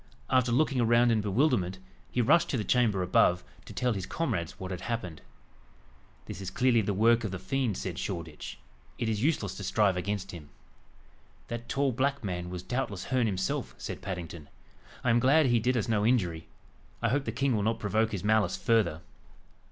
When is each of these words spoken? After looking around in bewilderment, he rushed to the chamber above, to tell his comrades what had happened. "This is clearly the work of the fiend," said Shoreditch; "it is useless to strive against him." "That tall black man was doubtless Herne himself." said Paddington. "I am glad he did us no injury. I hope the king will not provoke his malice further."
After 0.31 0.51
looking 0.51 0.81
around 0.81 1.11
in 1.11 1.21
bewilderment, 1.21 1.77
he 2.09 2.23
rushed 2.23 2.49
to 2.49 2.57
the 2.57 2.63
chamber 2.63 3.03
above, 3.03 3.43
to 3.65 3.71
tell 3.71 3.93
his 3.93 4.07
comrades 4.07 4.59
what 4.59 4.71
had 4.71 4.81
happened. 4.81 5.21
"This 6.25 6.41
is 6.41 6.49
clearly 6.49 6.81
the 6.81 6.91
work 6.95 7.23
of 7.23 7.29
the 7.29 7.37
fiend," 7.37 7.77
said 7.77 7.99
Shoreditch; 7.99 8.57
"it 8.97 9.07
is 9.07 9.21
useless 9.21 9.53
to 9.57 9.63
strive 9.63 9.97
against 9.97 10.31
him." 10.31 10.49
"That 11.49 11.69
tall 11.69 11.91
black 11.91 12.23
man 12.23 12.49
was 12.49 12.63
doubtless 12.63 13.03
Herne 13.03 13.27
himself." 13.27 13.75
said 13.77 14.01
Paddington. 14.01 14.49
"I 15.03 15.11
am 15.11 15.19
glad 15.19 15.45
he 15.45 15.59
did 15.59 15.77
us 15.77 15.87
no 15.87 16.03
injury. 16.03 16.47
I 16.99 17.09
hope 17.09 17.25
the 17.25 17.31
king 17.31 17.55
will 17.55 17.61
not 17.61 17.77
provoke 17.79 18.11
his 18.11 18.23
malice 18.23 18.57
further." 18.57 19.01